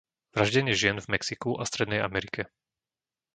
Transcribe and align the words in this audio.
Vraždenie 0.35 0.73
žien 0.81 0.97
v 0.99 1.07
Mexiku 1.13 1.51
a 1.61 1.63
strednej 1.71 1.99
Amerike 2.07 2.41